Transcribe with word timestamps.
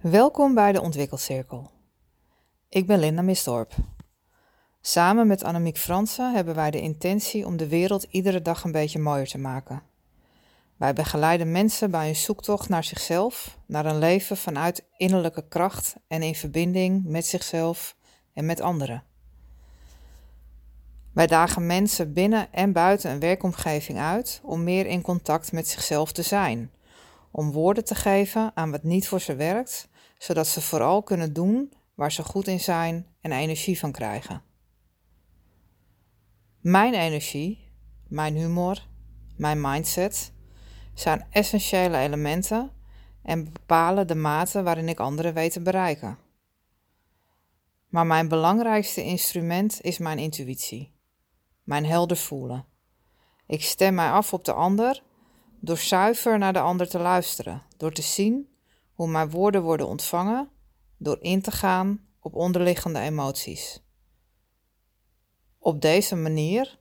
Welkom 0.00 0.54
bij 0.54 0.72
de 0.72 0.80
Ontwikkelcirkel. 0.80 1.70
Ik 2.68 2.86
ben 2.86 2.98
Linda 2.98 3.22
Misdorp. 3.22 3.74
Samen 4.80 5.26
met 5.26 5.44
Annemiek 5.44 5.78
Fransen 5.78 6.34
hebben 6.34 6.54
wij 6.54 6.70
de 6.70 6.80
intentie 6.80 7.46
om 7.46 7.56
de 7.56 7.68
wereld 7.68 8.02
iedere 8.02 8.42
dag 8.42 8.64
een 8.64 8.72
beetje 8.72 8.98
mooier 8.98 9.26
te 9.26 9.38
maken. 9.38 9.82
Wij 10.76 10.92
begeleiden 10.92 11.52
mensen 11.52 11.90
bij 11.90 12.08
een 12.08 12.16
zoektocht 12.16 12.68
naar 12.68 12.84
zichzelf, 12.84 13.58
naar 13.66 13.86
een 13.86 13.98
leven 13.98 14.36
vanuit 14.36 14.84
innerlijke 14.96 15.48
kracht 15.48 15.96
en 16.08 16.22
in 16.22 16.34
verbinding 16.34 17.04
met 17.04 17.26
zichzelf 17.26 17.96
en 18.32 18.46
met 18.46 18.60
anderen. 18.60 19.04
Wij 21.12 21.26
dagen 21.26 21.66
mensen 21.66 22.12
binnen 22.12 22.52
en 22.52 22.72
buiten 22.72 23.10
een 23.10 23.20
werkomgeving 23.20 23.98
uit 23.98 24.40
om 24.42 24.64
meer 24.64 24.86
in 24.86 25.02
contact 25.02 25.52
met 25.52 25.68
zichzelf 25.68 26.12
te 26.12 26.22
zijn, 26.22 26.70
om 27.36 27.52
woorden 27.52 27.84
te 27.84 27.94
geven 27.94 28.50
aan 28.54 28.70
wat 28.70 28.82
niet 28.82 29.08
voor 29.08 29.20
ze 29.20 29.34
werkt, 29.34 29.88
zodat 30.18 30.46
ze 30.46 30.60
vooral 30.60 31.02
kunnen 31.02 31.32
doen 31.32 31.72
waar 31.94 32.12
ze 32.12 32.22
goed 32.22 32.46
in 32.46 32.60
zijn 32.60 33.06
en 33.20 33.32
energie 33.32 33.78
van 33.78 33.92
krijgen. 33.92 34.42
Mijn 36.60 36.94
energie, 36.94 37.72
mijn 38.08 38.34
humor, 38.34 38.86
mijn 39.36 39.60
mindset 39.60 40.32
zijn 40.94 41.26
essentiële 41.30 41.96
elementen 41.96 42.70
en 43.22 43.52
bepalen 43.52 44.06
de 44.06 44.14
mate 44.14 44.62
waarin 44.62 44.88
ik 44.88 45.00
anderen 45.00 45.34
weet 45.34 45.52
te 45.52 45.62
bereiken. 45.62 46.18
Maar 47.88 48.06
mijn 48.06 48.28
belangrijkste 48.28 49.02
instrument 49.02 49.80
is 49.80 49.98
mijn 49.98 50.18
intuïtie, 50.18 50.92
mijn 51.62 51.86
helder 51.86 52.16
voelen. 52.16 52.64
Ik 53.46 53.62
stem 53.62 53.94
mij 53.94 54.10
af 54.10 54.32
op 54.32 54.44
de 54.44 54.52
ander 54.52 55.02
door 55.66 55.78
zuiver 55.78 56.38
naar 56.38 56.52
de 56.52 56.60
ander 56.60 56.88
te 56.88 56.98
luisteren, 56.98 57.62
door 57.76 57.92
te 57.92 58.02
zien 58.02 58.48
hoe 58.92 59.08
mijn 59.08 59.30
woorden 59.30 59.62
worden 59.62 59.86
ontvangen, 59.86 60.50
door 60.98 61.18
in 61.20 61.42
te 61.42 61.50
gaan 61.50 62.06
op 62.20 62.34
onderliggende 62.34 62.98
emoties. 62.98 63.82
Op 65.58 65.80
deze 65.80 66.16
manier 66.16 66.78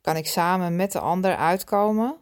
kan 0.00 0.16
ik 0.16 0.26
samen 0.26 0.76
met 0.76 0.92
de 0.92 1.00
ander 1.00 1.36
uitkomen 1.36 2.16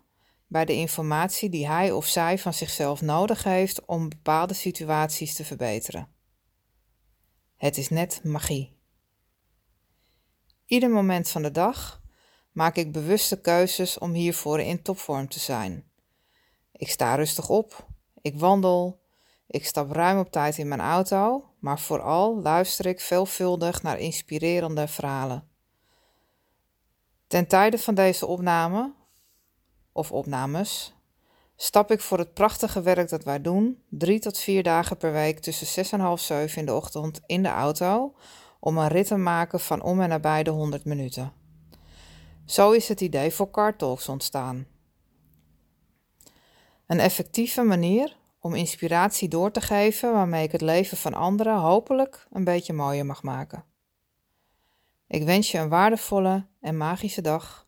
bij 0.47 0.65
de 0.65 0.75
informatie 0.75 1.49
die 1.49 1.67
hij 1.67 1.93
of 1.93 2.07
zij 2.07 2.39
van 2.39 2.55
zichzelf 2.55 3.01
nodig 3.01 3.45
heeft 3.45 3.85
om 3.85 4.09
bepaalde 4.09 4.55
situaties 4.55 5.35
te 5.35 5.45
verbeteren. 5.45 6.09
Het 7.57 7.77
is 7.77 7.89
net 7.89 8.21
magie. 8.25 8.77
Ieder 10.67 10.91
moment 10.91 11.31
van 11.31 11.43
de 11.43 11.51
dag 11.51 12.02
maak 12.53 12.77
ik 12.77 12.93
bewuste 12.93 13.41
keuzes 13.41 13.99
om 13.99 14.13
hiervoor 14.13 14.61
in 14.61 14.83
topvorm 14.83 15.29
te 15.29 15.39
zijn. 15.39 15.85
Ik 16.73 16.89
sta 16.89 17.15
rustig 17.15 17.49
op, 17.49 17.87
ik 18.21 18.39
wandel, 18.39 19.01
ik 19.47 19.67
stap 19.67 19.91
ruim 19.91 20.19
op 20.19 20.31
tijd 20.31 20.59
in 20.59 20.69
mijn 20.69 20.81
auto, 20.81 21.45
maar 21.59 21.81
vooral 21.81 22.41
luister 22.41 22.87
ik 22.87 23.01
veelvuldig 23.01 23.83
naar 23.83 23.99
inspirerende 23.99 24.89
verhalen. 24.89 25.49
Ten 27.27 27.47
tijde 27.47 27.79
van 27.79 27.95
deze 27.95 28.27
opname, 28.27 28.93
of 29.93 30.13
opnames, 30.13 30.95
stap 31.57 31.91
ik 31.91 32.01
voor 32.01 32.19
het 32.19 32.35
prachtige 32.35 32.83
werk 32.83 33.09
dat 33.09 33.25
wij 33.25 33.41
doen, 33.41 33.83
drie 33.89 34.19
tot 34.19 34.39
vier 34.39 34.63
dagen 34.63 34.97
per 34.97 35.13
week 35.13 35.39
tussen 35.39 35.67
zes 35.67 35.93
en 35.93 36.01
half 36.01 36.21
zeven 36.21 36.59
in 36.59 36.67
de 36.67 36.75
ochtend 36.75 37.21
in 37.27 37.43
de 37.43 37.49
auto, 37.49 38.15
om 38.61 38.79
een 38.79 38.89
rit 38.89 39.07
te 39.07 39.17
maken 39.17 39.61
van 39.61 39.83
om 39.83 40.01
en 40.01 40.09
nabij 40.09 40.43
de 40.43 40.51
100 40.51 40.85
minuten. 40.85 41.42
Zo 42.47 42.71
is 42.71 42.89
het 42.89 43.01
idee 43.01 43.31
voor 43.31 43.51
Car 43.51 43.75
ontstaan. 44.09 44.67
Een 46.87 47.01
effectieve 47.01 47.63
manier 47.63 48.17
om 48.41 48.55
inspiratie 48.55 49.29
door 49.29 49.51
te 49.51 49.61
geven 49.61 50.13
waarmee 50.13 50.45
ik 50.45 50.53
het 50.53 50.61
leven 50.61 50.97
van 50.97 51.15
anderen 51.15 51.57
hopelijk 51.57 52.27
een 52.31 52.45
beetje 52.45 52.73
mooier 52.73 53.07
mag 53.07 53.23
maken. 53.23 53.65
Ik 55.07 55.25
wens 55.25 55.51
je 55.51 55.59
een 55.59 55.69
waardevolle 55.69 56.47
en 56.61 56.77
magische 56.77 57.21
dag, 57.21 57.67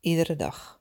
iedere 0.00 0.36
dag. 0.36 0.77